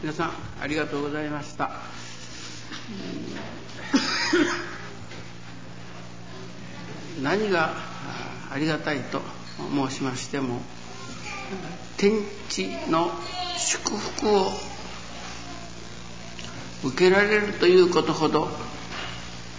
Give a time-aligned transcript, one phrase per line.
[0.00, 1.70] 皆さんありがとうございました。
[7.22, 7.74] 何が
[8.50, 9.20] ありがたいと
[9.58, 10.60] 申しましても
[11.96, 12.12] 天
[12.48, 13.10] 地の
[13.58, 14.46] 祝福を
[16.84, 18.48] 受けられるということほど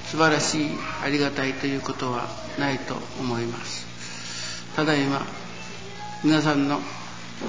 [0.06, 0.70] 素晴らしい
[1.04, 2.28] ありがたいということは
[2.58, 5.26] ないと思いますただいま
[6.24, 6.80] 皆さんの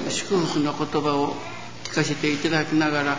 [0.08, 1.36] 祝福の言葉を
[1.90, 3.16] 聞かせていただきながら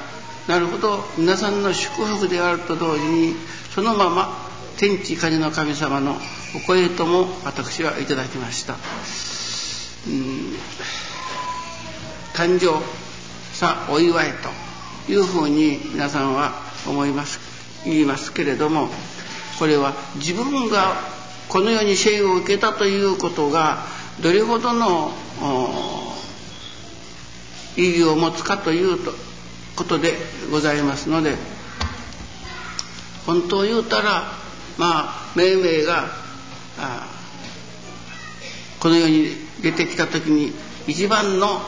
[0.48, 3.36] なるほど皆さんの祝福であると同時に
[3.74, 6.16] そのまま天地風の神様の
[6.56, 8.74] お声とも私はいただきました。
[10.08, 10.56] うん
[12.34, 12.82] 誕生
[13.54, 14.30] さお祝い
[15.08, 16.54] というふうに皆さんは
[16.88, 17.40] 思います
[17.86, 18.88] 言いますけれども
[19.60, 20.96] これは自分が
[21.50, 23.86] この世に生を受けたということが
[24.22, 25.12] どれほどの
[27.78, 28.98] 意義を持つかという
[29.76, 30.14] ことで
[30.52, 31.36] ございますので
[33.26, 34.24] 本当を言うたら
[34.78, 36.10] まあ命名が
[38.80, 39.30] この世に
[39.62, 40.54] 出てきた時に
[40.88, 41.62] 一番の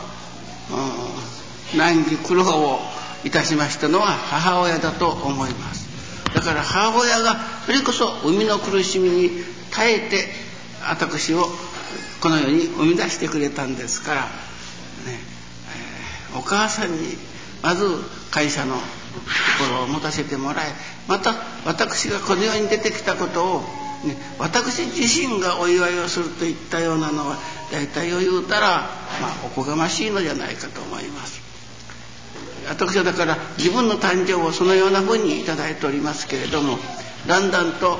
[1.77, 2.79] 難儀苦労を
[3.23, 5.93] いたしましたのは母親だと思います。
[6.33, 9.29] だから母親がそれこそ生みの苦しみに
[9.71, 10.25] 耐えて
[10.89, 11.45] 私を
[12.21, 14.29] この世に生み出してくれたんですから、ね、
[16.35, 17.17] お母さんに
[17.61, 17.85] まず
[18.31, 18.75] 会社の
[19.59, 20.65] 心を持たせてもらい
[21.07, 21.33] また
[21.65, 23.59] 私がこの世に出てきたことを、
[24.05, 27.37] ね、私自身がお祝いをするといったようなのは
[27.71, 28.67] 大体を言うたら、
[29.21, 31.41] まあ、おこがましいのじゃないかと思います。
[32.67, 36.77] 私はだから自分の誕生をそのようなふうに頂いておりますけれども
[37.27, 37.97] だんだんと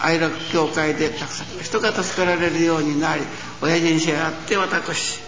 [0.00, 3.22] 愛楽教会でたくさんの人が助かられるようになり
[3.60, 5.20] 親人生があって私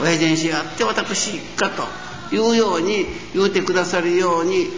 [0.00, 4.68] 親人生があって私かというように言うてくださるように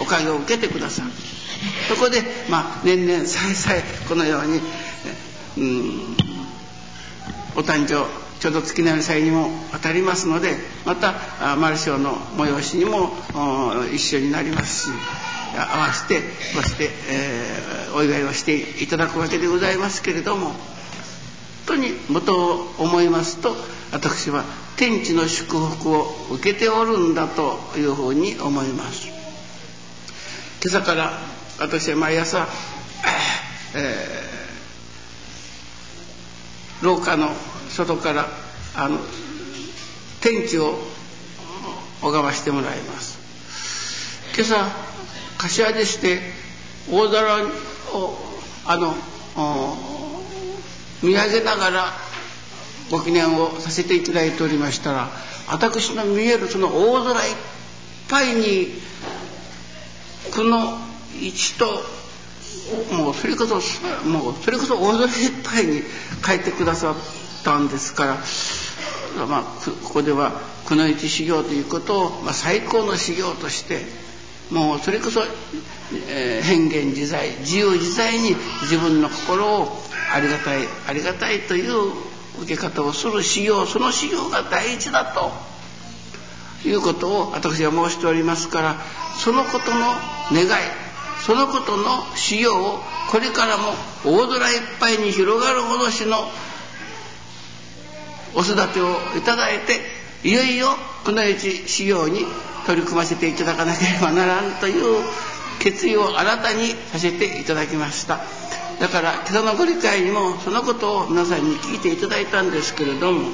[0.00, 1.10] おかげを受けてくださる。
[1.88, 4.60] そこでまあ年々さえさえこのように、
[5.58, 6.16] うん、
[7.56, 8.06] お誕生
[8.40, 13.12] ちょうど月の祭にも当たりますのでまたマルショーの催しにも
[13.92, 14.94] 一緒になりますし
[15.56, 16.20] 合わせて
[16.54, 20.56] そして、えー、お祝いをしていただくわけでございますけれども本
[21.66, 23.56] 当に元を思いますと
[23.96, 24.44] 私は
[24.76, 29.08] 天地の祝福を受けておるんだというふうに思います。
[30.62, 31.12] 今朝から
[31.58, 32.46] 私は毎朝、
[33.74, 37.30] えー、廊下の
[37.70, 38.26] 外から
[38.74, 38.98] あの
[40.20, 40.74] 天気を
[42.02, 43.18] 拝ましてもらいます。
[44.34, 44.56] 今朝
[45.38, 46.20] 柏でして
[46.90, 47.44] 大空
[47.94, 48.18] を
[48.66, 48.94] あの
[51.02, 52.05] 見上げながら
[52.90, 55.08] ご記念をさせていただいておりましたら
[55.48, 57.34] 私の見えるその大空いっ
[58.08, 58.68] ぱいに
[60.34, 60.78] この
[61.20, 61.66] 一と
[62.94, 63.56] もうそれこそ
[64.08, 65.82] もうそれこそ大空いっぱいに
[66.24, 66.94] 書いてくださっ
[67.44, 68.06] たんですか
[69.16, 69.42] ら、まあ、
[69.84, 73.80] ここではくの一修行ということを、まあ、最高の修行として
[74.50, 75.22] もうそれこそ、
[76.08, 79.68] えー、変幻自在自由自在に自分の心を
[80.12, 81.92] ありがたいありがたいという
[82.42, 85.56] 受け方をする修行その修行が大事だと。
[86.64, 88.76] いうことを私は申しておりますから
[89.22, 89.80] そのことの
[90.32, 90.48] 願い
[91.24, 91.84] そのことの
[92.16, 92.80] 修行を
[93.10, 96.28] これからも大空いっぱいに広がるほどしの
[98.34, 99.80] お育てをいただいて
[100.24, 100.68] いよいよ
[101.04, 102.20] この一修行に
[102.66, 105.04] 取り組ませていただかなければならんという
[105.60, 108.20] 決意を新たにさせていただきました。
[108.80, 113.30] だから今朝のご理解にもそのことを皆さんに聞いていただいたんですけれども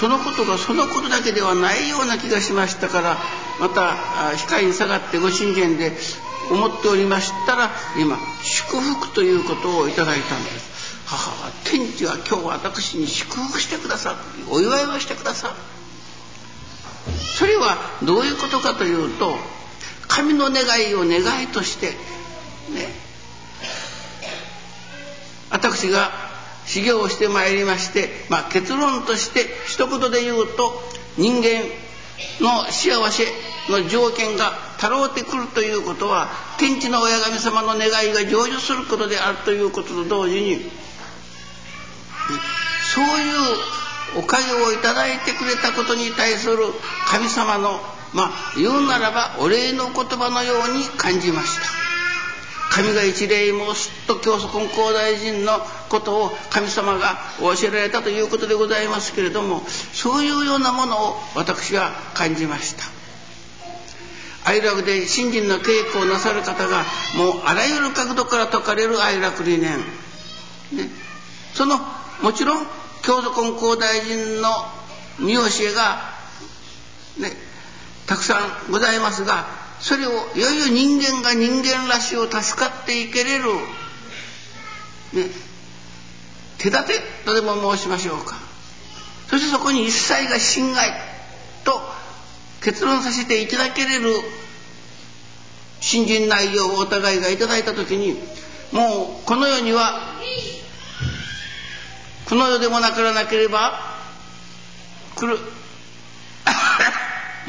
[0.00, 3.16] そのことがそのことだけではないような気がしましたから
[3.60, 3.90] また
[4.36, 5.92] 控えに下がってご信玄で
[6.50, 7.70] 思っておりましたら
[8.00, 10.70] 今祝福ということをいただいたんです。
[11.10, 14.16] 母は天地は今日私に祝福してくださる
[14.48, 15.54] お祝いをしてくださる
[17.36, 19.34] それはどういうことかというと
[20.10, 21.94] 神の願いを願いとしてね。
[25.50, 26.10] 私が
[26.66, 30.72] 修行をしてまいりまして、まあ、結論として一言で言うと
[31.16, 31.62] 人間
[32.40, 33.24] の幸せ
[33.68, 36.28] の条件がたろうてくるということは
[36.58, 40.58] 天地の親神様の願いが成就することであるということと同時に
[42.94, 46.56] そういうおかげをいただいてくれたことに対する
[47.06, 47.80] 神様の
[48.12, 51.90] まあ言うならばお礼の言葉のように感じました。
[52.70, 55.58] 神が一礼申すと教祖根高大臣の
[55.88, 59.62] ことを神様が教えられたということでございますけれども
[59.92, 62.84] そういうようなものを私が感じました。
[64.44, 66.84] 愛楽で信心の稽古をなさる方が
[67.16, 70.88] もうあらゆる角度から説かれる愛楽理念、ね、
[71.52, 71.78] その
[72.22, 72.66] もちろん
[73.02, 74.48] 教祖根高大臣の
[75.18, 76.00] 見教えが
[77.18, 77.49] ね
[78.10, 79.46] たくさんございますが
[79.78, 83.44] それをいよいよ人間が人間らしいを助かっていけれる、
[85.12, 85.30] ね、
[86.58, 88.34] 手立てとでも申しましょうか。
[89.28, 90.90] そしてそこに一切が侵害
[91.62, 91.80] と
[92.60, 94.10] 結論させていただけれる
[95.78, 98.14] 新人内容をお互いがいただいた時に
[98.72, 100.16] もうこの世には
[102.28, 103.80] この世でもなくらなければ
[105.14, 105.38] 来る。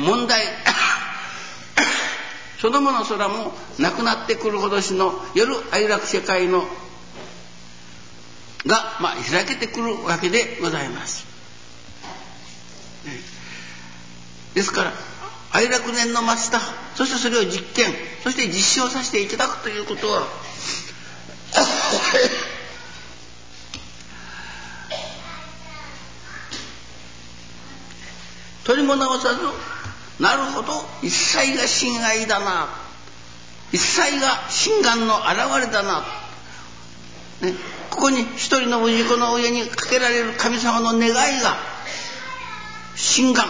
[0.01, 0.45] 問題
[2.59, 6.67] そのものすらもなくなってくるほどしの夜哀楽世界の
[8.65, 11.25] が、まあ、開けてくるわけでございます。
[14.53, 14.93] ですから
[15.51, 16.59] 哀楽年の増田
[16.95, 17.93] そしてそれを実験
[18.23, 20.27] そして実証させていただくということは
[28.63, 29.41] 取りも直さず
[30.21, 30.71] なるほど。
[31.01, 32.69] 一切が心愛だな。
[33.71, 36.01] 一切が心眼の現れだな、
[37.41, 37.53] ね、
[37.89, 41.55] ここに一人の氏子の上にかけられる神様の願いが
[42.95, 43.45] 心眼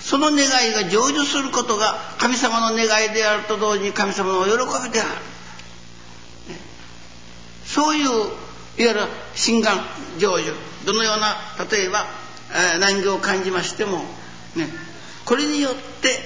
[0.00, 4.52] その願いが成就することが神様の願いであると同時に神様の喜
[4.82, 5.10] びである、
[7.66, 8.28] そういういわ
[8.78, 9.00] ゆる
[9.34, 9.76] 心眼
[10.18, 10.54] 成就。
[10.86, 11.36] どのような
[11.70, 12.06] 例えば、
[12.74, 13.98] えー、難儀を感じましても
[14.56, 14.89] ね。
[15.30, 16.18] これによって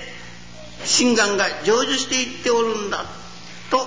[0.86, 3.04] 心眼が成就していっておるんだ
[3.70, 3.86] と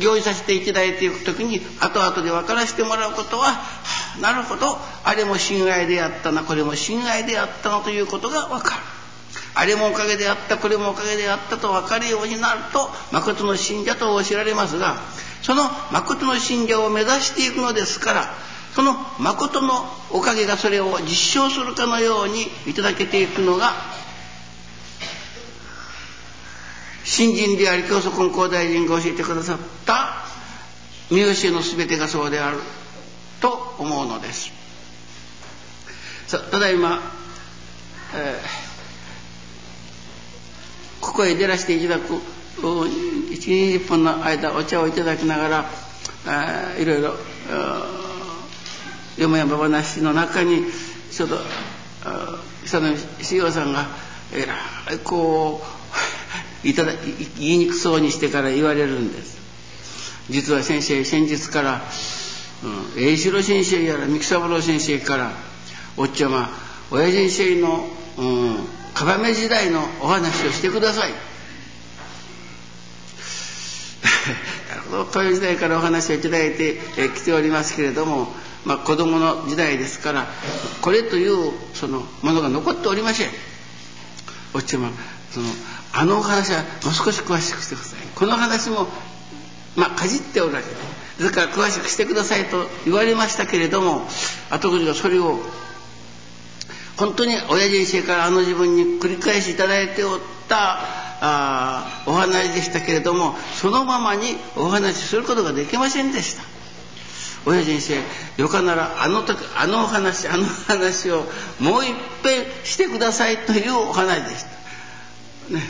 [0.00, 3.60] 行為させていただいていく時に後々で分からせてもらうことは、
[4.20, 8.82] なるほどあれも親愛であったなこれも親愛であったなということが分かる。
[9.56, 14.96] あれもおかげであったこれもおかげであったと分かるようになると誠の信者と教えられますが
[15.42, 18.34] その誠の信者を目指していくのですから
[18.74, 21.08] その誠のおかげがそれを実
[21.42, 23.72] 証するかのようにいただけていくのが
[27.04, 30.24] 新人であり教祖根高大臣が教えてくださった
[31.10, 32.58] 見教えの全てがそうである
[33.40, 34.50] と思うのです。
[36.26, 37.00] さただいま、
[38.14, 42.14] えー、ここへ出らせていただく
[42.62, 45.64] 1、20分の間お茶をいただきながら、
[46.26, 47.14] えー、いろいろ
[49.18, 50.64] よもやま話の中に
[51.10, 51.38] ちょっと
[52.64, 53.86] 久野志陽さんが
[54.32, 55.62] えらいこ
[56.64, 56.92] う いただ
[57.38, 59.38] 言いにくそうにしてから言われるんです。
[60.30, 61.82] 実は先生先日から
[62.96, 65.32] 栄四郎先生やら三木三郎先生から
[65.96, 66.50] おっちゃま
[66.90, 67.88] 親父先生の、
[68.18, 68.56] うん、
[68.94, 71.10] かめ時代のお話をしてください。
[74.70, 75.04] なるほど。
[75.04, 76.80] 豊時代からお話をいただいて
[77.16, 78.32] きておりますけれども
[78.64, 80.26] まあ、子供の時代ですから
[80.80, 83.28] これというそのものが残っておりません。
[84.54, 84.90] おっちゃま
[85.30, 85.46] その
[85.94, 88.00] あのお話はもう少し詳しくしてください。
[88.14, 88.86] この話も
[89.76, 90.74] まあかじっておるわけで
[91.24, 94.06] だから詳しくしてくださいと言われましたけれども
[94.50, 95.38] 後口がそれを
[96.96, 100.78] 本当に親父先生からあの自分に繰り返し頂いておった
[101.24, 106.42] あお話でしたけれどもそのままにお話しすることができませんでした。
[107.44, 108.02] 親父先
[108.36, 111.24] 生よかならあの時あのお話あの話を
[111.60, 114.48] もういっぺんしてくださいというお話でした。
[115.54, 115.60] ね、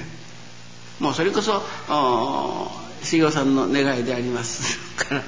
[1.01, 1.63] もうそれこそ
[3.03, 5.23] 修行さんの願いであります から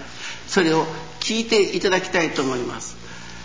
[0.46, 0.86] それを
[1.20, 2.96] 聞いていただきたいと思います。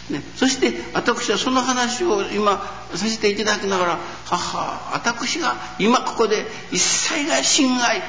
[0.10, 3.92] ね、そして私はその話を今させていただきながら
[4.26, 8.02] 「はは私が今ここで一切が侵害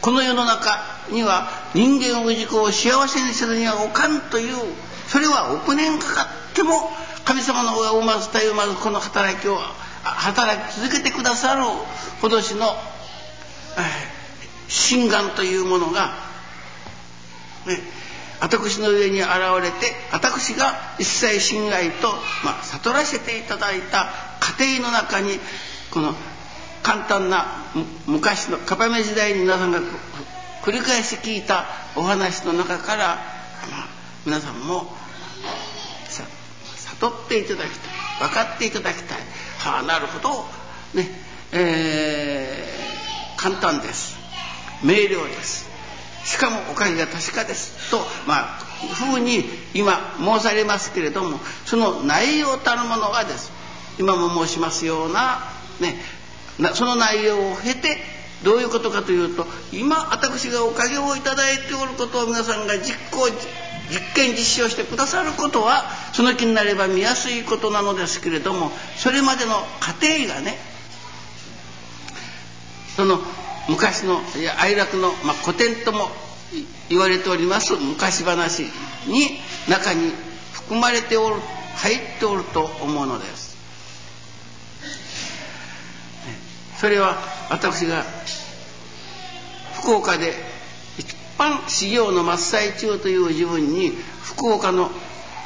[0.00, 0.78] この世の中
[1.10, 4.54] には人間を自己を幸せにするにはおかんという
[5.08, 6.90] それは億年かかっても
[7.24, 9.58] 神様の方が生まずたゆまずこの働きを
[10.02, 11.62] 働き続けてくださる
[12.20, 12.74] 今年の、
[14.68, 16.14] 心眼というものが、
[17.66, 17.78] ね、
[18.40, 19.30] 私の上に現
[19.62, 22.08] れて私が一切信頼と、
[22.44, 24.10] まあ、悟らせていただいた
[24.58, 25.38] 家庭の中に
[25.90, 26.14] この
[26.88, 27.44] 簡単な
[28.06, 29.80] 昔のかばめ時代に皆さんが
[30.62, 33.18] 繰り返し聞いたお話の中から、まあ、
[34.24, 34.86] 皆さんも
[36.08, 39.18] 悟っていただきたい分かっていただきたい。
[39.58, 40.46] はあなるほど
[40.94, 41.10] ね。
[41.52, 44.16] えー、簡単です。
[44.82, 45.68] 明瞭です。
[46.24, 47.90] しかもおかげが確かです。
[47.90, 48.60] とまあ
[48.94, 53.52] ふうに今申されますけれどもその内容たるものがです。
[53.98, 55.40] 今も申しますような
[55.80, 56.17] ね
[56.58, 57.98] なその内容を経て
[58.44, 63.28] どういうことかというと今私がおかげをいただいておることを皆さんが実行
[63.90, 70.56] 実験実証してくださることはその気になれば見やすいことなのですけれどもそれまでの過程がね
[72.96, 73.18] その
[73.68, 74.20] 昔の
[74.60, 76.08] 哀楽の、まあ、古典とも
[76.88, 78.62] 言われております昔話
[79.06, 79.38] に
[79.68, 80.12] 中に
[80.52, 81.36] 含まれておる
[81.76, 83.37] 入っておると思うのです。
[86.80, 87.16] それは
[87.50, 88.04] 私が
[89.80, 90.32] 福岡で
[90.96, 91.06] 一
[91.38, 93.92] 般修行の真っ最中という自分に
[94.22, 94.90] 福岡の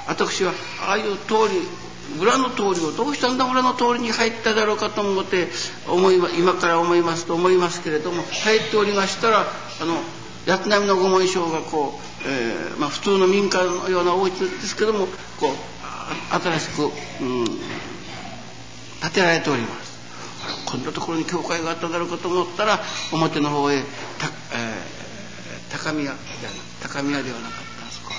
[0.07, 0.53] 私は
[0.87, 5.49] ああいう通り裏の通りをどうしたんだ裏の通りに入っただろうかと思って
[5.89, 9.47] 思い今から思いますと思いますけれども入っておりましたら
[9.81, 9.95] あの
[10.47, 15.07] 八波の御門小学校、えーまあ、普通の民家のようなお家ですけども
[15.39, 16.85] こう新しく、
[17.23, 19.92] うん、建てられております。
[20.67, 22.81] こんなところに教会があっただろうかと思ったら
[23.13, 23.83] 表の方へ
[24.19, 26.51] た、えー、高宮じゃ
[26.83, 28.15] 高宮ではなかったあそこ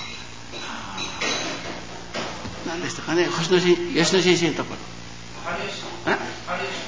[2.66, 3.26] 何でしたかね。
[3.26, 4.80] 星野吉野先生のところ。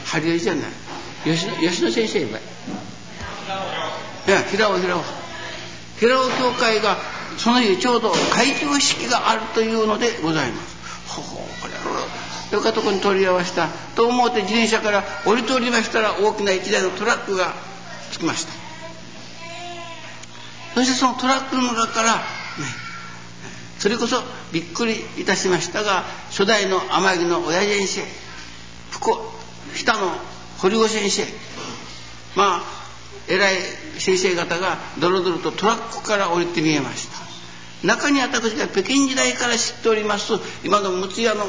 [0.06, 0.64] ハリじゃない。
[1.24, 2.28] 吉野吉野先生い
[4.30, 5.02] や平尾平尾。
[5.98, 6.96] 平尾教会が
[7.36, 10.76] その日ちょうど開業式があるというのでございます。
[11.08, 11.80] ほほこれは
[12.56, 17.52] よかとこに取り合わせたと思って自転車から降りておりましたら大きな一台のトラックが
[18.12, 18.52] 着きました。
[20.74, 22.20] そしてそのトラックの中からね
[23.78, 24.16] それこそ
[24.52, 28.02] びっくりいたしましたが初代の天城の親先生
[28.90, 29.10] 福
[29.74, 30.10] 下の
[30.58, 31.24] 堀子先生。
[32.34, 32.62] まあ
[33.28, 33.56] 偉い
[33.98, 37.18] 先生方がドロドロとトラックから降りて見えました。
[37.86, 40.32] 中に私が北京時代から知っております
[40.64, 41.46] 今の六谷の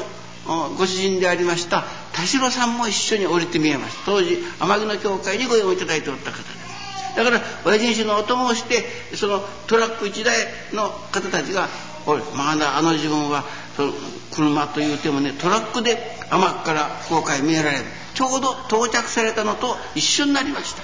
[0.48, 7.16] ご主人でありました田代さんも一緒に降りて見えます当時天城の教会にご用意いただいておった方です。
[7.16, 8.84] だから親父のお供をして
[9.16, 10.36] そのトラック1台
[10.72, 11.68] の方たちが
[12.06, 13.44] 「おいまだあの自分は
[13.76, 13.92] その
[14.30, 17.84] 車というてもねトラックで天城から福岡へ見えられる。
[18.14, 20.82] ちょうど到着されたのと一緒になりました。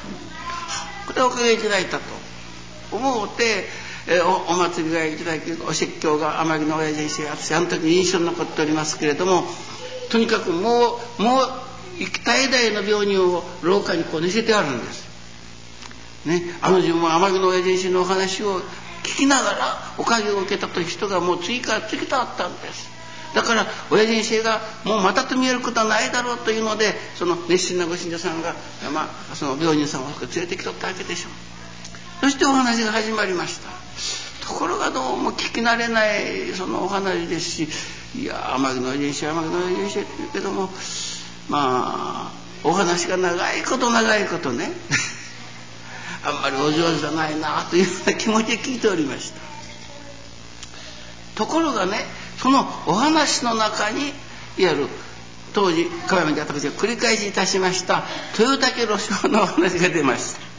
[1.06, 2.02] これおかげいただいたと
[2.92, 3.68] 思うて、
[4.06, 9.44] え、おお祭りがいただきお説教が天城の親父先生私あの時印象に残っておりますけれども
[10.10, 11.64] とにかくもうもう
[12.24, 15.04] 大々の病人を廊下にこう寝せてあるんです。
[16.26, 18.60] ね、あの自分も天城の親父のお話を
[19.02, 22.94] 聞きながらおかげを受けたという人がもう次から次とあったんです。
[23.34, 28.54] だから親父先生がもうまたと見えることはないだろうというのでその熱心なご信者さんが、
[28.92, 31.32] まあ、その病人さんを連れてきとったわけでしょう
[32.20, 33.73] そしてお話が始まりました
[34.46, 37.68] ところがどうも聞き慣れないそのお話ですし
[38.14, 40.68] いや天城の親父先生天城の親父先生って言うけども
[41.48, 42.32] まあ
[42.62, 44.72] お話が長いこと長いことね
[46.24, 49.40] あんまりお上手じゃないなというような気持ちで聞いておりました。
[51.34, 52.06] ところがね
[52.38, 54.08] そのお話の中に
[54.56, 54.88] いわゆる
[55.52, 58.04] 当時川山で私が繰り返しいたしました
[58.38, 60.53] 豊竹路章のお話が出ました。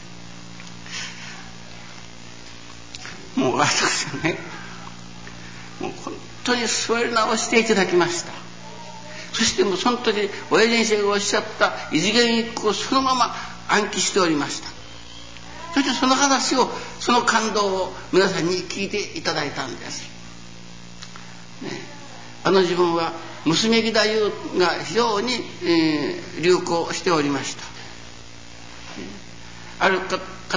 [3.36, 4.38] もう私はね
[5.80, 6.14] もう本
[6.44, 8.32] 当に座り直していただきました。
[9.32, 13.34] そしてもうその時親先生がおっしゃった異次元一句をそのまま
[13.68, 14.76] 暗記しておりました。
[15.74, 20.08] そしてその話をその感動を皆さんに聞いていただいたんです、
[21.62, 21.68] ね、
[22.44, 23.12] あの自分は
[23.44, 24.08] 娘義太
[24.54, 27.58] 夫が非常に、えー、流行しておりまし
[29.78, 30.00] た、ある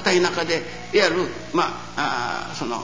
[0.02, 0.62] 片田舎で
[0.94, 1.16] いわゆる
[1.54, 1.66] ま
[1.96, 2.82] あその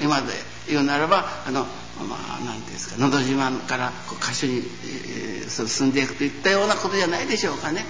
[0.00, 0.32] 今で
[0.68, 1.64] 言うならばあの
[2.04, 7.84] まあ何ていうんですか「のど自慢」から歌手に、えー、進んでいくといったようなことじゃないでしょうかね。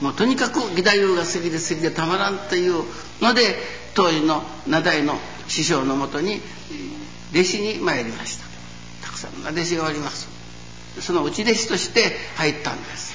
[0.00, 2.84] もうとにかく義太夫が好きで好きでたまらんという
[3.20, 3.56] ので
[3.94, 6.40] 当時の名代の師匠のもとに
[7.32, 8.44] 弟子に参りました。
[9.06, 10.28] たくさんの弟子がおります。
[11.00, 13.14] その内弟子として入ったんです。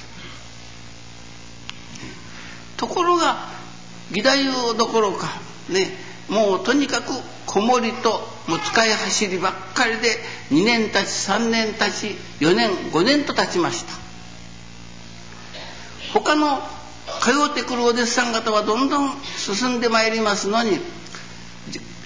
[2.76, 3.59] ところが
[4.10, 5.28] 義太夫どころか
[5.68, 5.88] ね
[6.28, 7.12] もうとにかく
[7.46, 10.16] 子守ともう使い走りばっかりで
[10.50, 13.92] 2年たち3年たち4年5年と経ちました。
[16.12, 16.60] 他の
[17.20, 20.78] 通ってくるお弟子さん方はどんどん進んでまいりますのに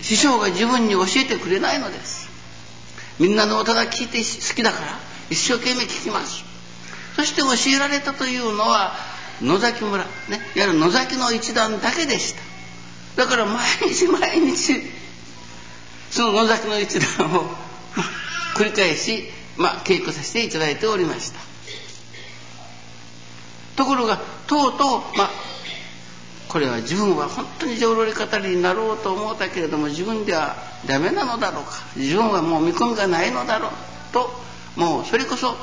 [0.01, 2.29] 師匠が自分に教えてくれないのです。
[3.19, 4.99] みんなの歌が聞いて好きだから
[5.31, 6.45] 一生懸命聞きます。
[7.17, 8.95] そして教えられたというのは
[9.43, 10.11] 野崎村ね
[10.55, 12.43] いわゆる野崎の一団だけでした。
[13.17, 13.61] だから毎
[13.93, 14.83] 日毎日
[16.11, 17.47] その野崎の一段を
[18.55, 21.39] 繰り返し、まあ、稽古させていただいておりました。
[23.77, 25.31] ところがとうとう、まあ、
[26.49, 31.83] これは自分は本当に浄瑠璃語りになろうと思ったけれども自分ではダメなのだろうか。
[31.97, 33.71] 自分はもう見込みがないのだろう
[34.13, 34.41] と
[34.77, 35.57] もうそれこそ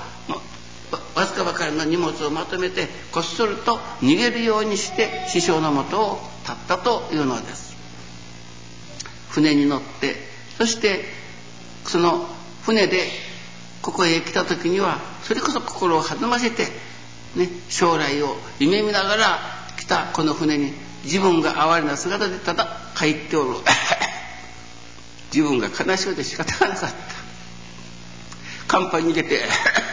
[1.15, 7.71] わずかばかりの荷物をまとめてこっそりと逃げるようにして師匠のもとを立ったというのです。
[9.29, 10.15] 船に乗って
[10.57, 11.05] そして
[11.85, 12.27] その
[12.63, 13.07] 船で
[13.81, 16.63] ここへ来た時にはそれこそ心を弾ませて、
[17.35, 19.39] ね、将来を夢見ながら
[19.77, 23.59] 来たこの船に自分が哀れな姿でただ帰っておる。
[25.33, 26.89] 自分が悲しくて仕方がなかっ
[28.67, 28.79] た。
[28.79, 29.41] 甲板に出て。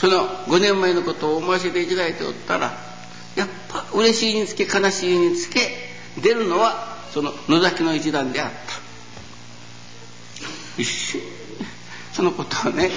[0.00, 2.72] その5年前のことを思わせていただいておったら
[3.36, 5.60] やっぱ嬉しいにつけ悲しいにつけ
[6.22, 8.56] 出るのはその野崎の一団であった。
[10.80, 11.20] 一 瞬
[12.14, 12.90] そのことをね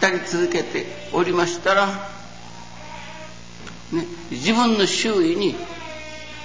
[0.00, 2.08] 語り続けておりましたら、
[3.92, 5.56] ね、自分の周囲に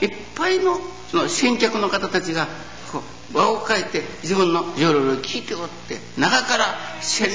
[0.02, 2.50] いっぱいのその先客の方たちが
[2.92, 3.02] こ
[3.34, 7.30] う輪を変えて自分の浄瑠璃を聞いておって中から「千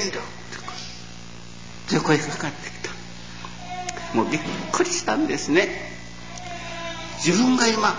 [1.91, 2.91] 両」って声がかかってきた。
[4.15, 5.69] もうびっくりしたんですね。
[7.25, 7.95] 自分が今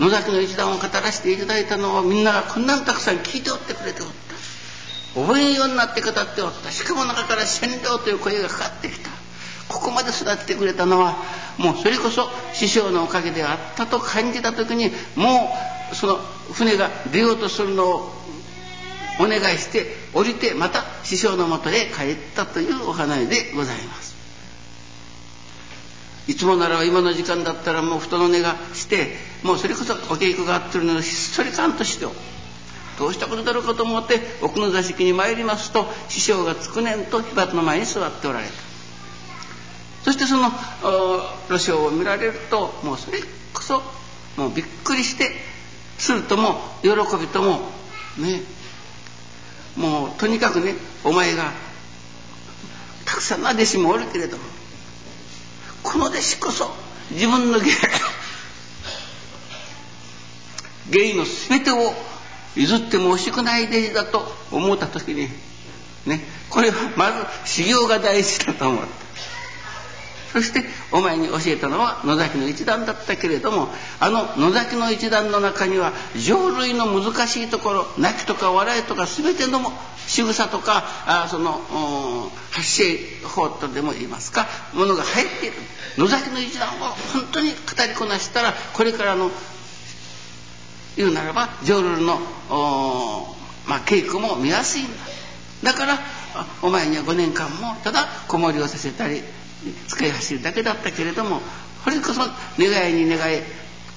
[0.00, 4.14] 野崎の一段を語らせていただいたのをみんながこんなにたくさん聞いておってくれておった。
[5.20, 6.72] 覚えようになって語っておった。
[6.72, 9.10] しかも中から「占領」という声がかかってきた。
[9.68, 11.16] ここまで育ってくれたのは
[11.56, 15.56] もうそれこそ師匠のおかげであったと感じた時にも
[15.92, 16.20] うその
[16.52, 18.23] 船が出ようとするのを
[19.18, 24.14] お願いして降りてまた師匠のもとへ帰ったというお話でございます。
[26.26, 32.06] いつもならば今の時間だったらもう布団の寝がしてもうそれこそお稽古があってるのをひっそりかんとして
[32.98, 38.52] どうしたことだろうかと思って奥の座敷に参りますと師匠がつくねんと火鉢の前に座っておられた
[40.04, 40.50] そしてその
[41.50, 43.18] 路上を見られるともうそれ
[43.52, 43.82] こそ
[44.36, 45.30] もうびっくりして
[45.98, 47.70] するとも喜びとも
[48.18, 48.40] ね
[49.76, 51.52] もうとにかくねお前が
[53.04, 54.44] たくさんの弟子もおるけれども
[55.82, 56.70] この弟子こそ
[57.10, 57.58] 自分の
[60.90, 61.76] 芸の全てを
[62.56, 65.28] 譲っても惜しくない弟子だと思った時に
[66.06, 69.03] ねこれはまず修行が大事だと思って
[70.34, 73.68] そしてお前に教えたのは野崎の一段だったけれども
[74.00, 79.70] あの野崎の一段の中には浄類の難しいところ泣きとか笑いとか全てのも
[80.08, 81.60] 仕草とかあその
[82.50, 85.54] 発声法とでも言いますかものが入っている。
[85.98, 86.70] 野崎の一段を
[87.12, 87.54] 本当に語
[87.86, 89.30] りこなしたらこれからの
[90.96, 92.18] 言うならば浄瑠璃の
[93.68, 94.92] まあ、稽古も見やすいんだ。
[95.62, 95.98] だから
[96.60, 99.22] お前には5年間もただ子守をさせたり
[99.88, 101.40] 使い走るだけだったけれども
[101.84, 102.20] それこそ
[102.58, 103.40] 願いに願い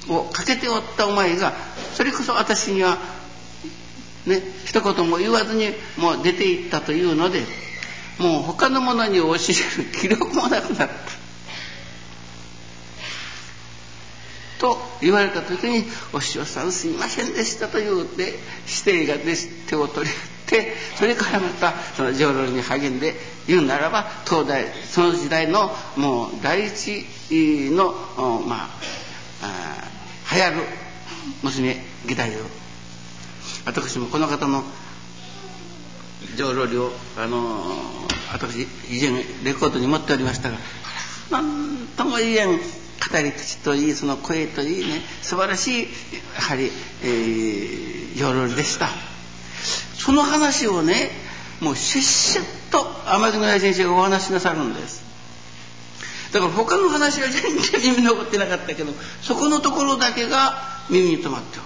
[0.10, 1.54] をかけておったお前が
[1.94, 2.98] それこそ私には
[4.26, 7.44] ね一言も言わずにもう出ていったというので
[8.20, 11.17] もう他の者に教える気力もなくなった。
[14.60, 19.36] と言われた時に「お師匠さんすいませんでした」と言うて指定がで
[19.68, 23.16] 手を取り合ってそれからまたその浄瑠璃に励んで
[23.48, 27.94] 言うならば東大その時代のもう第一の
[28.48, 28.70] ま
[29.42, 29.84] あ
[30.34, 30.64] 流行る
[31.44, 31.70] 娘
[32.06, 32.50] 義太夫
[33.66, 34.64] 私もこの方の
[36.36, 37.78] 浄瑠璃をあの
[38.32, 40.58] 私以前レコードに持っておりましたが
[41.32, 42.60] なんとも言えん
[43.10, 45.88] 語り口といいその声といいね素晴らしい
[46.36, 46.72] やはり、
[47.04, 48.90] えー、浄瑠璃でした。
[49.98, 51.10] その話をね
[51.62, 52.42] もうしっしっ
[52.72, 55.06] と天城大先生がお話しなさるんです。
[56.32, 58.92] だから他の話は全然耳に残ってなかったけど
[59.22, 60.58] そこのところだけが
[60.90, 61.66] 耳に留まっておっ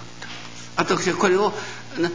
[0.78, 0.84] た。
[0.84, 1.52] 私はこれを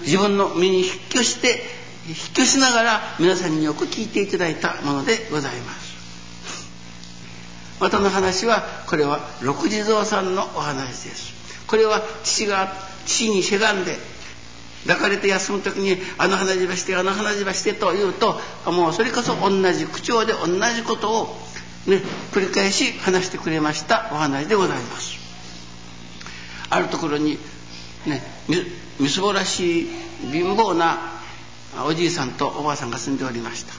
[0.02, 1.60] 自分の身に筆挙して
[2.06, 5.85] 筆挙しながら皆さんによく聞いていただいたものでございます。
[7.80, 11.34] またの話はこれは六地蔵さんのお話です。
[11.66, 12.72] これは父が
[13.04, 13.96] 父にせがんで
[14.86, 21.46] 抱かれて休む時に「あの花じばしてあの花じばして」と言うともうそれこそ同じ口調で同じことを、
[21.86, 25.16] ね、繰り返し話してくれましたお話でございます。
[26.70, 27.38] あるところに
[28.06, 28.22] ね
[28.98, 29.90] みすぼらしい
[30.32, 30.98] 貧乏な
[31.84, 33.74] おじいさんとおばあさんが住んでおりました。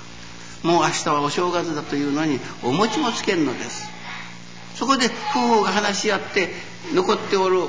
[0.64, 3.87] もう明日はお正月だというのにお餅もつけんのです。
[4.78, 6.50] そこで夫婦が話し合って
[6.94, 7.68] 残っておる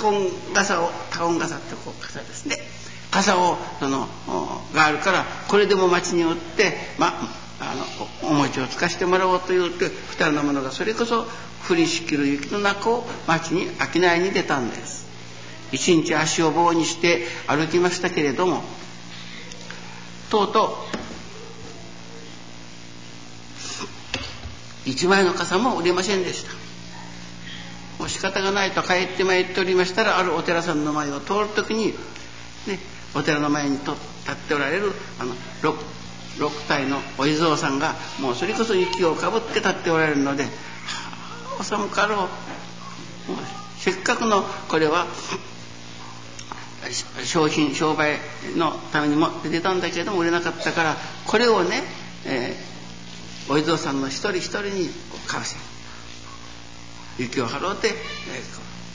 [0.00, 2.56] コン傘をタコン傘ってこう傘ですね。
[3.10, 4.08] 傘をその
[4.72, 7.12] があるからこれでも町に売ってま
[7.60, 7.74] あ
[8.22, 11.26] のお餅をつかしてもらおうと言って二人の者がそれこそ
[11.68, 15.06] 降りしきる雪の中を町に商いに出たんです。
[15.72, 18.62] 一日足を棒にして歩きましたけれども
[20.30, 20.99] とうとう
[24.90, 26.52] 一枚の傘も売れませんでした。
[27.98, 31.88] もう仕方がないと帰ってまいっておりましたらあるお寺さんの前を通る時に、
[32.66, 32.78] ね、
[33.14, 35.74] お寺の前に立っておられるあの 6,
[36.38, 42.28] 6体のお地蔵さんがもうそれこそ雪をかぶって立っておられるので「はあお寒かろう」
[43.78, 45.06] せっかくのこれは
[47.24, 48.18] 商品商売
[48.56, 51.82] のためにも出てたんだけれども売れなかったからこれをね、
[52.24, 52.56] え、
[53.50, 54.88] お地蔵さんの一人一人に
[55.26, 55.56] 買わせ
[57.18, 57.92] 雪を払うて、え、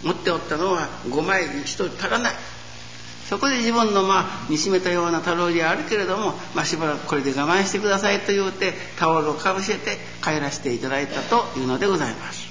[0.01, 2.33] 持っておったのは5枚に1人足らない。
[3.29, 12.47] そこで自分のまあ煮しめたようなタオルであるけれども、まあ、しばらくこれで我慢してくださいと言うてタオルをかぶせて帰らせていただいたというのでございます。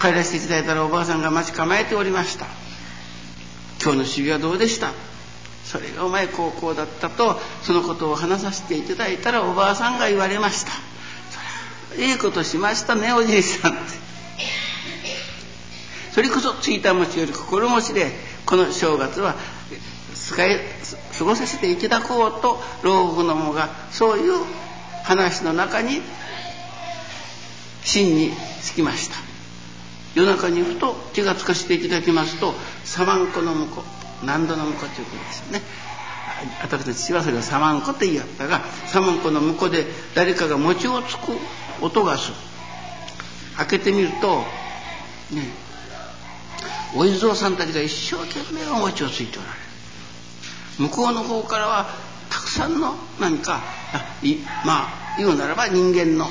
[0.00, 2.46] 帰らせていただいたらおばあさんが待ち構えておりました。
[3.82, 4.92] 今日の修行はどうでした？
[5.64, 10.72] それがお前高校だったとそのことを話させていただいたらおばあさんが言われました。
[11.90, 13.80] それいいことしましたねおじいさんって。
[16.12, 18.12] それこそついた餅より心持ちで
[18.46, 19.34] この正月は
[21.18, 24.34] 過ごさせていただこうと老夫の者がそういう
[25.02, 26.00] 話の中に
[27.82, 28.30] 真に
[28.62, 29.16] つきました。
[30.14, 33.82] 夜中にふと気がつかせていただきますとサマンコの婿
[34.24, 35.62] 何度の婿ということですよね。
[36.62, 41.32] 私の父はそれをサマンコって言いやったがサマンコの婿で誰かが餅をつく
[41.80, 42.34] 音がする。
[43.56, 44.38] 開けてみると
[45.32, 45.46] ね
[46.96, 49.58] お地蔵さんたちが一生懸命お餅をついておられる。
[50.78, 51.86] 向こうの方からは
[52.30, 53.62] たくさんの何か
[54.64, 56.26] まあ言うならば人間の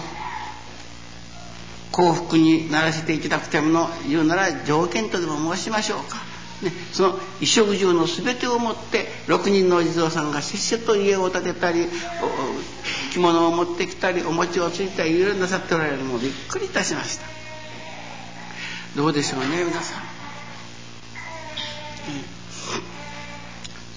[1.91, 6.17] 幸福にならせていただくための言うなら条件とでも申しましょうか、
[6.63, 11.87] ね、その衣食住の全てをもって6人のお地蔵さんがせっせと家を建てたり
[13.11, 17.25] 着物を持ってきたりお餅をついたりいろいろなさっておられるのもびっくりいたしました。
[18.95, 20.03] どうでしょうね皆さん。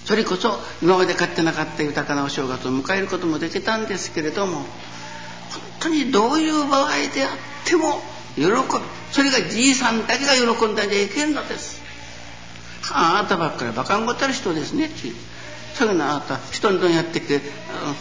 [0.05, 4.65] それこそ今まで買ってなかった豊かなお正月を迎えることもできたんですけれども本
[5.81, 7.29] 当にどういう場合であっ
[7.65, 8.01] ても
[8.35, 8.51] 喜び
[9.11, 11.86] それがじいさんだけが喜んだんじゃいけんのです。
[12.93, 14.95] あなたばっかりバカんごたる人ですねって
[15.75, 17.41] そういうのあなた人にどんやってきて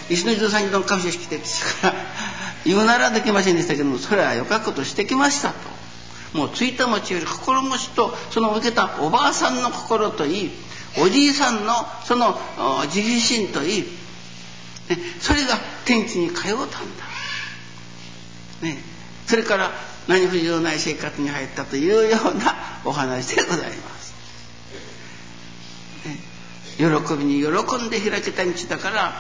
[0.09, 1.95] 石の十三人の顔してきてから
[2.65, 5.77] 言うならできませんでしたけどもそれはよかことしてきましたと
[6.37, 10.51] もうついた餅より心持ちとその受けたおばあさんの心といい
[10.99, 11.73] おじいさんの
[12.05, 12.39] その
[12.87, 13.89] 自費心といい、ね、
[15.21, 17.05] それが天地に通うたんだ、
[18.63, 18.79] ね、
[19.27, 19.71] それから
[20.09, 23.96] 何不自由ない生活に入ったというようなお話でございます、
[26.77, 26.85] 喜
[27.17, 27.49] びに喜
[27.85, 29.13] んで開けた道だから、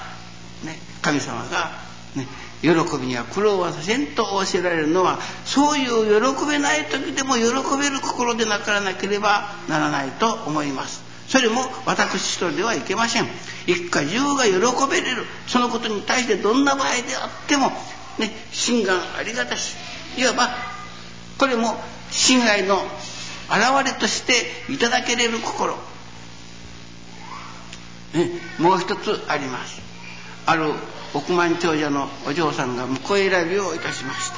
[0.64, 1.70] ね、神様が、
[2.14, 2.26] ね、
[2.62, 7.42] 喜びには苦労はさせんと教えられるのはそういう喜べない時でも喜
[7.78, 11.04] べる心でなからなければならないと思います。
[11.28, 13.26] それも私一人ではいけません。
[13.66, 17.70] 一家中が喜べれるそのことに対してどんな場合であっても
[18.18, 19.74] ね心願ありがたし
[20.16, 20.50] いわば
[21.38, 21.74] これも
[22.10, 22.78] 心愛の
[23.48, 25.76] 表れとしていただけれる心、
[28.14, 29.80] ね、もう一つあります。
[30.46, 30.72] ある
[31.14, 34.36] 億万長者のお嬢さんが婿選びをいたしました、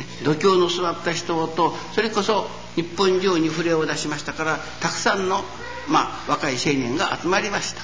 [0.00, 5.44] ね、度胸の座った人とそれこそ日本中に触れを出しましたからたくさんの、
[5.88, 7.82] まあ、若い青年が集まりました。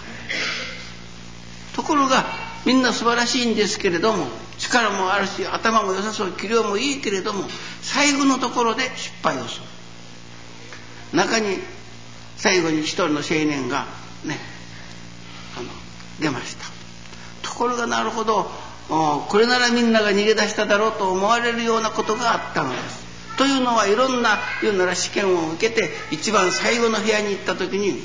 [1.74, 2.24] ところが
[2.64, 4.26] みんな素晴らしいんですけれども
[4.58, 7.44] 力もあるし頭も良さそう器量もいいけれども
[7.82, 9.66] 最後のところで失敗をする。
[11.12, 11.58] 中に
[12.36, 13.86] 最後に一人の青年が
[14.24, 14.55] ね
[16.20, 16.64] 出ました
[17.42, 18.50] ところがなるほど
[18.88, 23.06] これならみんなが逃げ出しただろうと思われるようなことがあったのです。
[23.36, 28.00] というのはいろんな言うなら試験を受けて一番最後の部屋に行った時に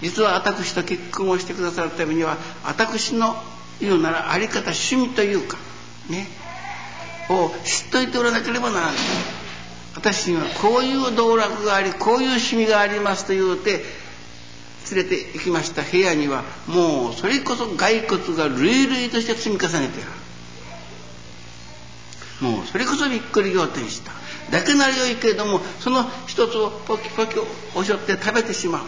[0.00, 3.36] 実は私と結婚をしてくださるためには私の
[3.80, 5.58] 言うならあり方趣味というか
[6.08, 6.26] ね
[7.28, 8.94] を知っといておらなければならない
[9.94, 13.82] 私にはこういう道楽がありこういう趣味がありますと言うて
[14.94, 15.82] 連れて行きました。
[15.82, 20.04] 部屋にはもうそれこそ骸骨が類々として積み重ねてあ
[22.42, 22.50] る。
[22.50, 24.12] もうそれこそびっくり仰天した。
[24.50, 27.36] だけならよいけれどもその一つをポキポキ
[27.74, 28.82] おしょって食べてしまう。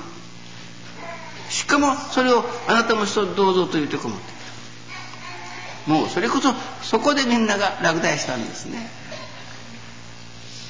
[1.51, 4.33] しかもそれをあなたも一つどうぞと言うてこもって。
[5.91, 8.91] もうそれこそそこでみんなが落第したんですね。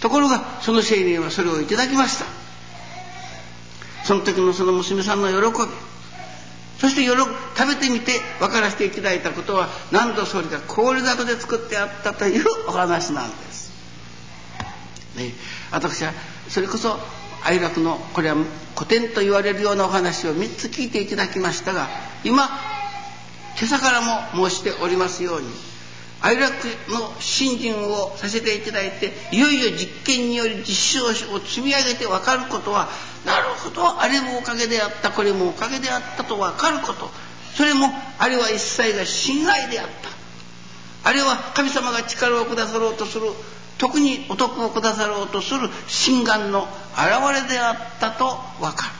[0.01, 2.41] ところがその青年はそれをいただきました。
[4.05, 5.69] その時のその娘さんの喜び
[6.79, 13.71] そして食べてみて分からせていただいたことは何度総理が氷里で作ってあったというお話なんです。
[15.17, 15.31] ね、
[15.71, 16.12] 私は
[16.49, 16.99] それこそ
[17.45, 18.37] 哀楽のこれは
[18.75, 21.88] 古典と言われるようなお話を3つ聞いていただきましたが
[22.25, 22.49] 今
[23.59, 24.01] 今朝から
[24.35, 25.49] も申しておりますように
[26.21, 26.53] 哀楽
[26.88, 32.88] の信心をさせていただいていよいよ実験により実証を積み上げて分かることは
[33.25, 34.01] なるほど。
[34.01, 37.11] あれもおかげであったこれもおかげであったと分かること。
[37.57, 41.11] それもあれは一切が信頼であった。
[41.11, 43.27] あれは神様が力をくださろうとする。
[43.79, 45.69] 特にお得をくださろうとする。
[45.89, 48.93] 心眼の表れであったと分かる。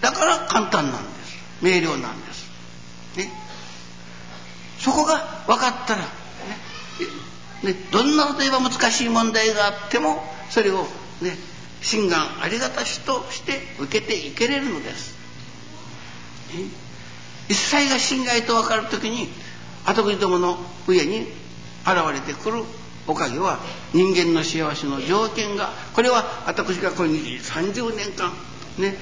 [0.00, 1.36] だから簡単なんです。
[1.62, 2.48] 明瞭なんです、
[3.16, 3.30] ね、
[4.78, 6.06] そこが分かったら、ね。
[7.62, 10.86] ね、どんな例えば難しい問題があってもそれを
[11.20, 11.36] ね
[11.82, 15.20] 心眼ありがたしとして受けていけれるのです。
[17.48, 19.28] 一切が信頼と分かる時に
[19.84, 21.20] 後栗どもの上に
[21.84, 22.62] 現れてくる
[23.06, 23.58] おかげは
[23.92, 28.32] 人間の幸せの条件がこれは私がこれに30年間
[28.78, 28.94] ね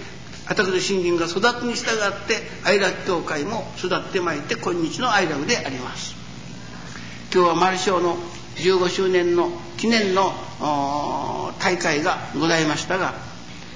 [0.47, 6.14] 私新人が育つに従って愛楽協会も育ってまいって今日の愛楽であります
[7.35, 8.17] 今日は丸章の
[8.57, 13.14] 15周年の記念の大会がございましたが、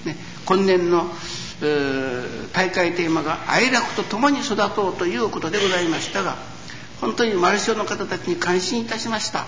[0.04, 0.16] ね、
[0.46, 1.06] 今年の
[2.52, 6.36] 大会テーマが「愛楽と共に育とう」ということでございましたが
[7.00, 9.46] 本当にマルショの方たちに感心いたしました。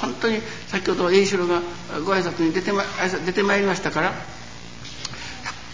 [0.00, 1.60] 本当に先ほど栄四郎が
[2.06, 2.84] ご挨拶に出てま
[3.26, 4.14] 出てまいりましたからやっ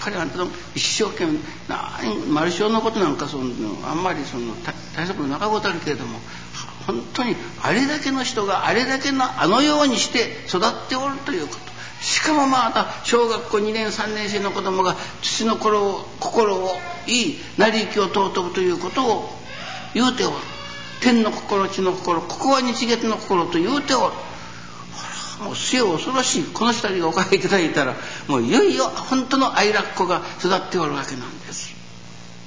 [0.00, 1.38] ぱりあんたの一生懸命
[2.28, 3.44] マルショのことなんかその
[3.88, 6.20] あんまりその大したことなかことあるけれども
[6.87, 11.66] 本当にあれだけの人があれだけのあのようにして育っておるということ。
[12.01, 16.70] しかもまた小学校2年3年生の子供が父の心を心を
[17.07, 19.29] いい成り行きを尊ぶということを
[19.94, 20.37] 言うておる。
[21.01, 24.14] 天の心地の心ここは日月の心と言うておる。
[25.42, 27.94] もう末恐ろしいこの人人がおかげいただいたら
[28.27, 31.75] もういよいよ本当の愛楽子が育っておるわけなんです。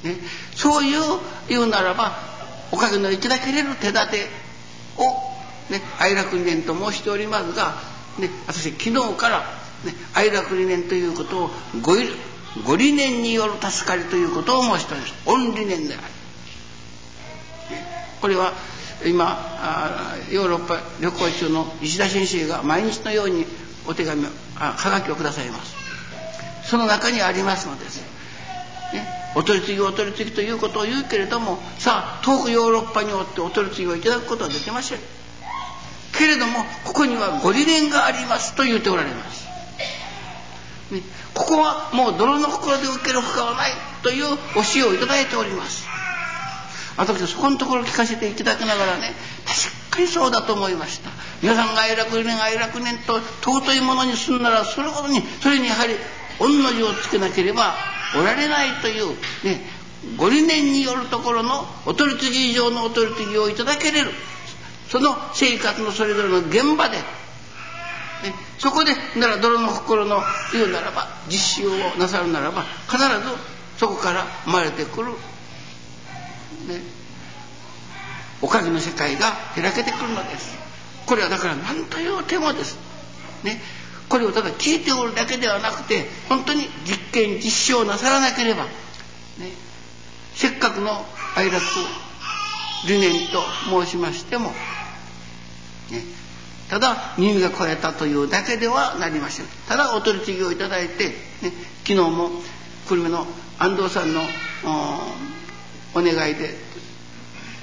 [0.04, 0.16] ね、
[0.56, 1.02] そういう
[1.50, 2.29] 言うならば
[2.72, 4.28] おかげのいただけれる手立て
[4.98, 5.04] を、
[5.72, 7.76] ね、愛楽理念と申しておりますが、
[8.20, 9.40] ね、私昨日から、
[9.86, 11.50] ね、愛楽理念ということを
[11.82, 11.96] ご
[12.66, 15.14] ご理念による助かりということを申しております。
[15.26, 16.04] 御理念である、
[18.22, 18.54] これは
[19.06, 23.46] 今ヨーロッパ旅行中の石田先生が毎日のように
[23.88, 24.26] お手紙
[24.58, 25.76] あはがきをくださいます。
[26.66, 28.02] その中にありますのです、
[29.36, 35.00] お取り次ぎお取り次ぎということを言うけれどもさあ遠くヨーロッパにおってお取り次ぎをいただくことはできません。
[36.18, 39.46] けれどもここにはご理念がありますと言うておられます、
[40.92, 41.02] ね、
[41.34, 43.72] ここはもう泥の心で受ける深はない
[44.04, 45.88] という教えをいただいております。
[46.98, 49.14] 私はそこのところ聞かせていただきながらね
[49.46, 51.10] 確かにそうだと思いました。
[51.42, 55.96] 皆さんが愛楽年愛楽年と尊いものにするならそれほどにそれにやはり
[56.40, 57.76] 御の字をつけなければ
[58.18, 59.10] おられないという、
[59.44, 59.62] ね、
[60.18, 64.12] ご理念によるところのお取り次ぎ以上のお取り次ぎをいただけれる
[64.90, 67.04] その生活のそれぞれの現場で、ね、
[68.58, 70.22] そこでなら泥の心の
[70.52, 73.04] 言うならば実習をなさるならば必ず
[73.78, 75.16] そこから生まれてくる、ね、
[78.42, 80.58] おかげの世界が開けてくるのです。
[81.06, 82.78] これはだから何という手もです。
[83.44, 83.62] ね
[84.10, 88.70] これをただ聞いておるだけではなくて本当に実験実証なさらなければ、ね、
[90.34, 91.64] せっかくの愛楽
[92.88, 96.04] 理念と申しましても、ね、
[96.70, 99.46] ただ耳が肥えたというだけではなりません。
[99.68, 101.14] ただお取り次ぎをいただいて、ね、
[101.86, 102.30] 昨日も
[102.88, 103.28] 久留米の
[103.60, 104.22] 安藤さんの
[105.94, 106.56] お願いで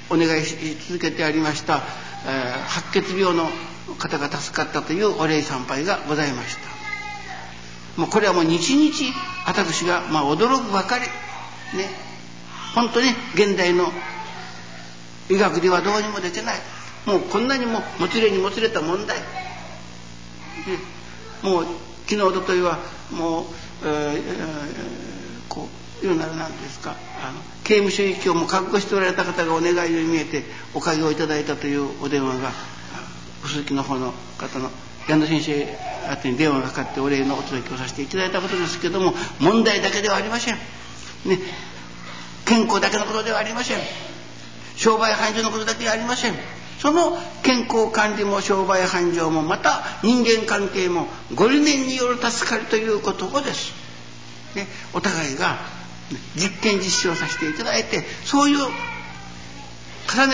[0.09, 0.55] お願いし
[0.87, 1.81] 続けてありました、
[2.25, 3.49] えー、白血病の
[3.95, 8.01] 方が助かったというお礼参拝がございました。
[8.01, 11.05] もうこれはもう日々私がま驚くばかり。
[11.77, 11.89] ね。
[12.75, 13.91] 本当に現代の
[15.29, 16.55] 医学ではどうにも出てない。
[17.05, 19.23] もうこんなにももつれにもつれた問題、ね、
[21.41, 21.65] もう
[22.05, 22.79] 昨日おとといは
[23.11, 23.45] もう、
[23.85, 24.21] えー、
[25.47, 25.69] こ
[26.01, 26.95] う言うなら何ですか。
[27.23, 32.51] あの刑務所行きをも覚悟しておられた方がお願いに見えておかげをいただいたというお電話が
[33.47, 34.69] 薄木の方の方の
[35.07, 40.55] 矢野先生宛に電話がかかってお礼のお届けをさせていただいたことですけども問題だけではありません。
[40.55, 41.39] ね、
[42.45, 43.77] 健康だけのことではありません。
[44.75, 46.33] 商売繁盛のことだけではありません。
[46.79, 53.73] その健康管理も商売繁盛もまた人間関係もご理念による助かりということをです。
[54.55, 55.57] ね、お互いが
[56.35, 60.33] 実験実証させていただいてそういう重ね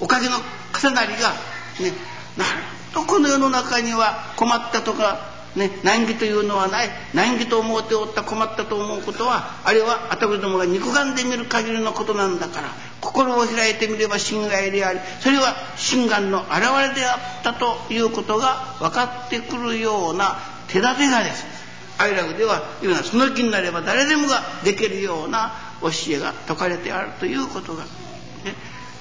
[0.00, 0.36] おかげの
[0.80, 1.32] 重なりが
[1.80, 1.92] ね。
[2.36, 2.48] なん
[2.94, 6.88] とこの世の中には困ったとかね、難儀というのはない。
[7.14, 12.68] 難儀と思うておった困ったと思うことはあれは頭どもが肉眼で見る限りのことなんだから
[13.00, 20.38] 心を開いてみれば心外でありそれは心眼の表れであったということが分かってくるような
[20.68, 21.58] 手立てがです。
[21.98, 27.88] 愛楽では言うなその気になれば誰でもができるような教えが説かれてあるということが、ね、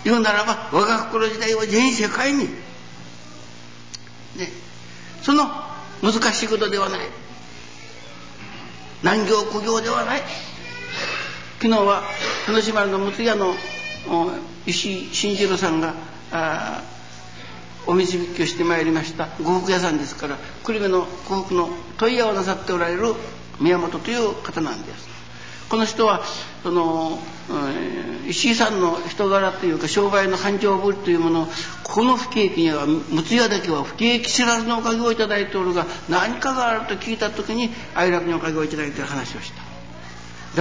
[0.03, 2.49] 言うならば我が心時代は全世界に、
[4.37, 4.49] ね、
[5.21, 5.49] その
[6.01, 6.99] 難しいことではない。
[9.03, 10.21] 難行苦行ではない。
[11.61, 12.03] 昨日は
[12.47, 13.55] 楽しまの六谷の
[14.65, 15.95] 石井慎次郎さんが
[16.31, 16.83] あ
[17.87, 19.27] お導きをしてまいりました。
[19.43, 23.15] 呉服屋さんですから久留米の呉服の問屋をなさっておられる
[23.59, 25.16] 宮本という方なんです。
[25.69, 26.21] この人は
[26.63, 27.19] その、
[28.27, 31.47] 石井さんの人柄というか商売の繁盛ぶりというものを
[31.83, 39.61] この不景気には六谷だけは不景気知らずのおかげをいただいておるが何かがあると聞いた時に愛楽におかげをいただいてる話をした。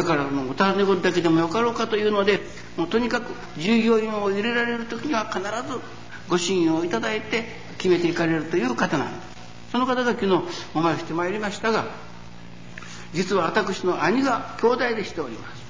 [0.01, 2.41] だからもうお尋ね事だけでもよかろうかというので
[2.77, 5.81] もうとにかく従業員を入れられる時には必ず
[6.29, 7.45] ご信用をいただいて
[7.79, 9.37] 決めていかれるという方なんです。
[9.73, 10.43] その方が昨日
[10.75, 11.87] お参りしてまいりましたが
[13.17, 15.63] 実は私の兄が兄弟でしております。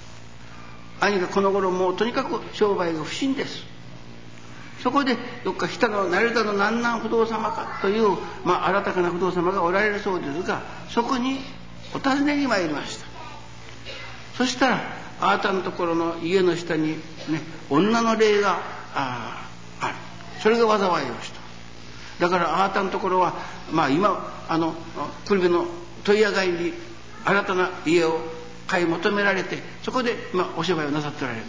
[1.01, 3.63] 兄がこの頃もうとにかく商売が不審です。
[4.83, 11.39] そこでどっか下の成田の南南不動様かという、まあ、新たかな不動様がおられるそうですがそこに
[11.95, 13.07] お尋ねに参りました。
[14.37, 14.81] そしたら
[15.21, 16.97] あなたのところの家の下に
[17.29, 18.59] ね女の霊が
[18.93, 19.49] あ
[19.81, 19.95] ある。
[20.43, 21.41] それが災いをした。
[22.27, 23.35] だからあなたのところは
[23.71, 24.75] まあ今あの
[25.27, 25.67] 久留米の
[26.03, 26.73] 問屋街に
[27.27, 28.21] 新たな家を
[28.67, 31.45] 買い求められてそこで、ま、お芝居をなさっておられる。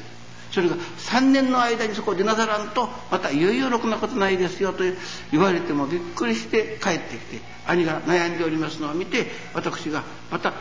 [0.52, 4.84] それが3年の間にそこを出なさらんとまたいよいよろくなことないですよと
[5.32, 10.54] 言われてもびっくりして帰ってきて兄が悩んでおりますのを見て私がまた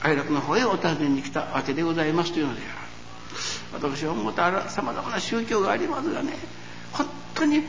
[0.00, 3.80] 愛楽の方へお尋ねに来たわけでございますというのである。
[3.80, 6.34] 私は思ったさまざまな宗教がありますがね
[6.92, 7.62] 本当に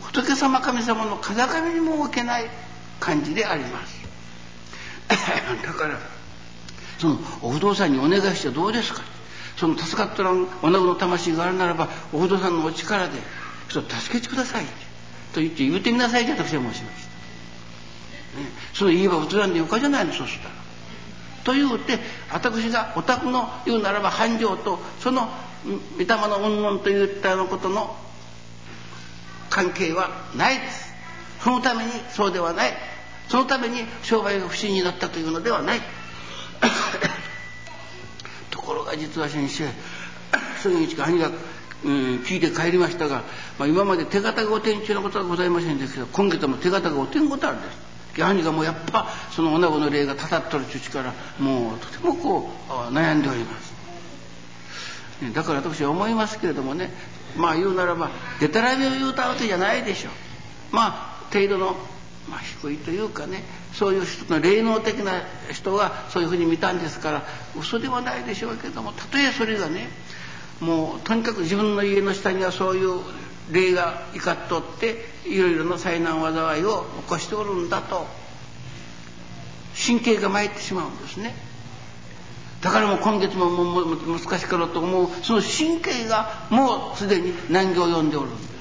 [0.00, 2.50] 仏様神様の風上にも置けない
[2.98, 4.04] 感じであります。
[5.08, 5.98] だから
[6.98, 9.02] そのお不動産にお願いしてどうですか？
[9.56, 13.18] その助かったらおなごの魂があるならばお不動産のお力で
[13.68, 14.64] 助けてください
[15.32, 16.86] と言って言うてみなさいと私は申しました、ね、
[18.72, 20.54] その言えば仏なんでよかじゃないのそうしたら。
[21.44, 21.98] というて
[22.32, 25.28] 私がお宅の言うならば繁盛とその
[25.64, 27.96] 御霊の云々といったようなことの
[29.50, 30.92] 関係はないです。
[31.40, 32.72] そのためにそうではない。
[33.28, 35.80] そのために商売が不審になったというのではない。
[38.50, 39.68] ところが実は先生
[40.62, 41.30] その日兄が、
[41.84, 43.22] うん、聞いて帰りましたが、
[43.58, 47.94] まあ、今まで手形がお天中のことはございませんでしたけど今月も手形がお天ごとあるんです。
[48.22, 53.74] 兄がもうやっぱその女子の霊がたたっとる父からもうとてもこう悩んでおります。
[55.32, 56.90] だから私は思いますけれどもね
[57.36, 60.12] まあ言うならばでたらめを言うたわけじゃないでしょう。
[60.76, 61.76] まあ程度の、
[62.28, 63.42] まあ、低いというかね
[63.74, 67.22] そういう人の霊能的な人がそういうふうに見たんですから
[67.58, 69.88] 嘘ではないでしょうけどもたとえそれがね
[70.60, 73.00] もうとにかく自分の家の下にはそういう
[73.50, 78.06] 霊が怒っとっていろいろな災難災いを起こしておるんだと
[79.86, 81.34] 神経が参ってしまうんですね。
[82.60, 88.54] だからもう今月ももう難しかろうと思うその神経がもうすでに難儀を呼んでおるんです。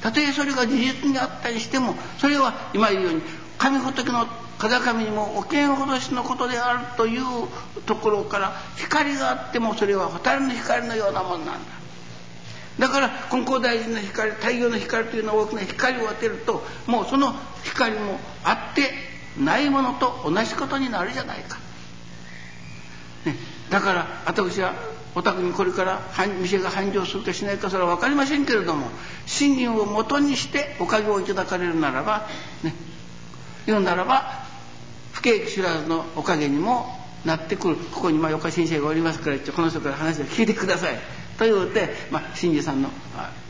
[0.00, 3.22] たとえそれが事実にあったりしてもそれは今言うように
[3.58, 4.26] 神仏の
[4.58, 7.22] 風上にもおけんほどしのことであるという
[7.86, 11.78] ところから光があってもそれは蛍の光のようなもんなんだ
[12.78, 17.34] だから金光大臣の光太陽の光というのは大きな光を当てるともうその
[17.64, 18.90] 光もあって
[19.38, 21.58] ないものと同じことになるじゃないか。
[23.24, 23.36] ね、
[23.70, 24.74] だから私は
[25.14, 26.00] お宅にこれから
[26.40, 28.88] 店が繁盛するかしないかそれは分かりませんけれども
[29.26, 32.28] 信心をもとにしておかげをいただかれるならば、
[32.62, 32.74] ね、
[33.68, 34.44] 言うならば
[35.12, 36.86] 不景気知らずのおかげにも
[37.24, 37.76] なってくる。
[37.76, 40.98] ここにまあ岡先生がおりますからこの人から話を聞いてください。
[41.36, 42.88] というて、まあ、新次さんの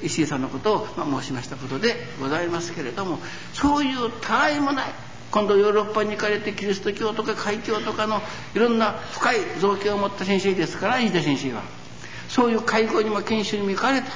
[0.02, 3.18] 石井さんのことを、ま、申しましたことでございますけれども
[3.54, 4.90] そういうたわいもない
[5.30, 8.20] 今度ヨーロッパに行かれてキリスト教とか海教とかの
[8.54, 11.62] いろんな深い造形を持った先生ですから飯田先生は。
[12.28, 14.08] そういう会合にも研修にも行かれた。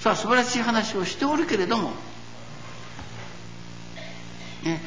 [0.00, 1.92] さあ素晴らしい話をしておるけれども、
[4.62, 4.80] ね、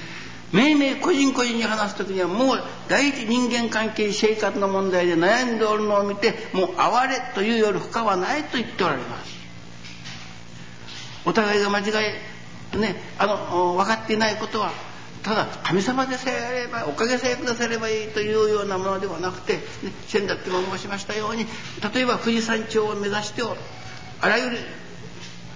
[0.52, 9.40] 命名個人個人に話す時にはもう第一人間関係生活の問題で悩んでおるのを見てもう哀れというより他はないと言っておられます。
[11.26, 11.84] お互いが間違
[12.74, 14.72] いねあの分かっていないことは
[15.24, 19.62] ただ神様でさえあればおかげさえくださればいいというようなものではなくて、ね、
[20.08, 21.46] 先だっても申しましたように
[21.94, 23.60] 例えば富士山頂を目指しておる。
[24.22, 24.58] あらゆる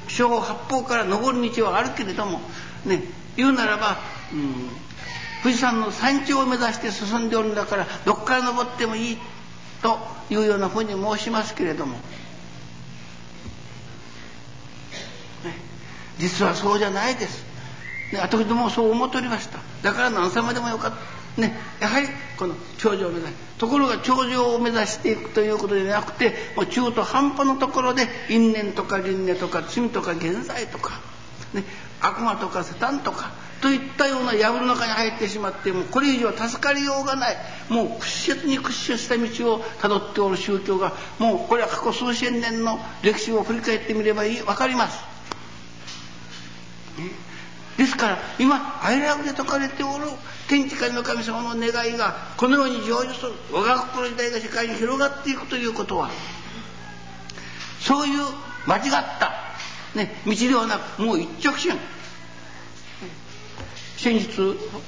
[0.08, 2.42] 四方八方から登る道はあるけれども
[2.86, 3.04] ね
[3.36, 3.98] 言うならば、
[4.32, 4.70] うん、
[5.44, 9.18] 富士山の山頂を目指して進んでおるんだからどっから登ってもいい
[9.82, 12.00] というようなふうに申しますけれども、ね、
[16.18, 17.46] 実はそうじゃないです。
[18.14, 19.60] ね、私どもそう思っておりました。
[19.82, 20.98] だから何様でもよかった。
[21.42, 31.00] ねやはりこの頂上を目指すところが頂上を目指していくということではなくてもう中途半端のところで因縁とか輪廻とか罪とか現在とか、
[31.54, 31.64] ね、
[32.02, 33.32] 悪魔とかサタンとか
[33.64, 37.38] といったような藪の中に入ってしまってもうこれ以上は助かりようがない。
[37.70, 44.36] もう屈折に屈折した道をたどっておる宗教がもうこれは過去数千年の歴史を振り返ってみればいい。
[44.40, 44.98] 分かります。
[46.98, 47.12] ね
[47.78, 50.08] ですから今愛楽で説かれておる
[50.50, 56.10] 天地界の神様の願いがこのように成就する我が心時代が世界に広がっていくということは
[57.80, 58.20] そういう
[58.68, 58.82] 間違っ
[59.20, 59.32] た、
[59.96, 61.78] ね、道ではなくもう一直線。
[64.04, 64.28] 先日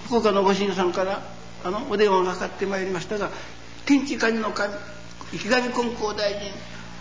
[0.08, 1.24] 福岡のご神さんから
[1.64, 3.30] あのお電話がかかってまいりましたが
[3.86, 4.74] 天地界の神
[5.32, 6.52] 池上金光大臣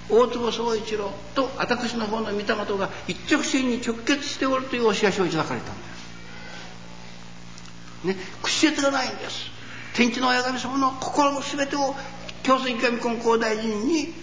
[0.08, 5.82] 大坪宗一郎と私の方の御霊とが一直線に直結しておるというお知らせをいただかれたんで
[8.04, 8.06] す。
[8.06, 9.50] ね、屈折がないんです。
[9.94, 11.96] 天地の親神様の心の全てを
[12.44, 14.14] 教水神金光大臣に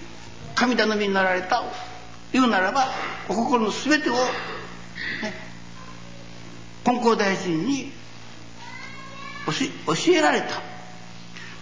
[0.56, 1.64] 神頼みになられた
[2.32, 2.86] 言うならば
[3.28, 4.20] お心の全てを、ね、
[6.84, 7.92] 金光大臣に
[9.46, 10.62] 教えられた。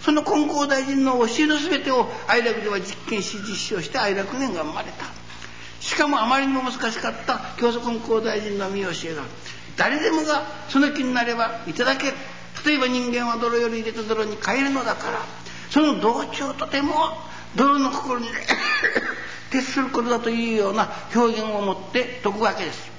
[0.02, 5.06] その金光大臣の教えの全てを愛楽では実験し実施をして愛楽年が生まれた。
[5.80, 7.40] しかもあまりにも難しかった。
[7.58, 9.22] 教祖金光大臣の見教えが。
[9.76, 12.16] 誰でもがその気になればいただける。
[12.64, 15.20] 例えば人間は泥より入れた泥に変えるのだから。
[15.70, 16.94] その道中とても
[17.54, 18.28] 泥の心に
[19.50, 22.89] 徹することだというような表現を持って説くわけです。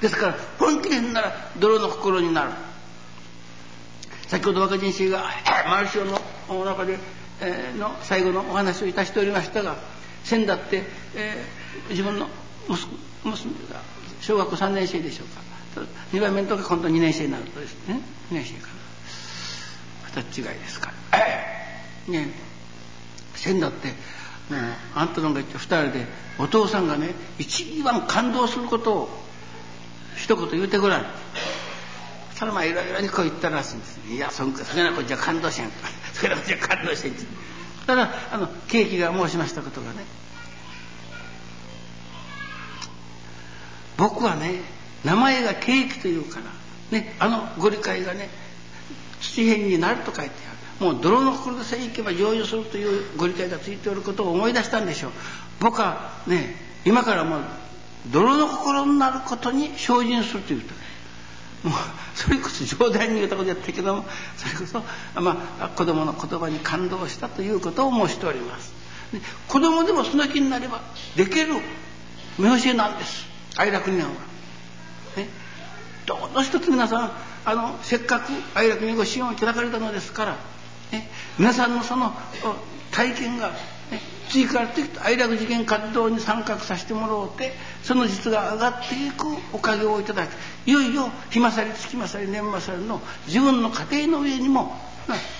[0.00, 2.50] ですから本気でなら泥の心になる。
[4.28, 5.24] 先ほど若人衆が
[5.66, 6.98] マルシオの中で、
[7.40, 9.76] えー、の最後のお話をいたしておりましたが
[10.22, 10.82] 先だって、
[11.14, 12.28] えー、自分の
[13.24, 13.80] 娘が
[14.20, 15.48] 小学校3年生でしょうか。
[16.12, 18.00] 2番目の時今度2年生になるとですね。
[18.30, 20.22] 2年生かな。
[20.22, 21.18] 二つ違いですから。
[22.12, 22.28] ね
[23.34, 23.96] 先だってもう
[24.94, 26.06] あんたのが言って2人で
[26.38, 29.27] お父さんがね一番感動することを
[30.18, 31.06] 一言言うてごらん。
[32.38, 34.00] それまあいろいろにこう言ったらしいんです。
[34.08, 35.70] いやそんそれなこっちは感動せん
[36.14, 37.14] それなこっちは感動せん
[37.86, 40.04] ただあのケーキが申しましたことがね。
[43.96, 44.60] 僕はね
[45.04, 46.44] 名前がケーキというから
[46.96, 48.30] ねあのご理解がね
[49.20, 50.92] 土辺になると書いてある。
[50.92, 55.10] もう泥の心でさえ行けば成就するというご理解がついておることを思い出したんでしょう。
[55.58, 56.54] 僕はね
[56.84, 57.40] 今からもう
[58.10, 60.74] 泥の心になることに精進するというと。
[61.64, 61.78] もう
[62.14, 64.04] それこそ冗談に言うたことやったけども
[64.36, 68.72] それこそ、まあ、子供の言葉に感動したということを申しております。
[69.12, 70.82] で子供でもその気になれば
[71.16, 71.54] できる
[72.38, 73.26] 見教えなんです。
[73.56, 74.06] 愛楽には。
[75.16, 75.28] ね、
[76.06, 77.12] どうぞ一つ皆さん
[77.44, 80.36] あのせっかく愛楽にご支援をいただかれたのですから、
[80.92, 82.12] ね、皆さんのその
[82.92, 83.56] 体験がね、
[84.28, 87.52] 次から次と愛楽事件活動に参画させてもらおうて
[87.82, 90.30] その実が上がっていくおかげをいただき
[90.66, 94.76] いよいよ日勝り月勝り年勝りの自分の家庭の上にも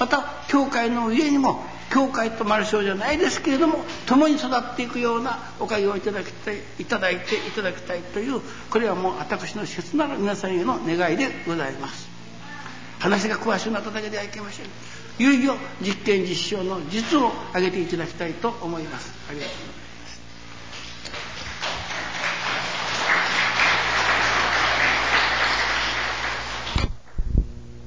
[0.01, 12.09] また教会の上にも教会と丸章じゃないですけれども共に育っていくようなおかげをいただきたいいただいていただきたいというこれはもう私の切なる皆さんへの願いでございます。
[12.99, 14.67] 話が詳しくなっただけではいけません。
[15.19, 19.13] いよいよ実験実証の実を挙げていただきたいと思います。
[19.29, 19.88] ありがとうございます。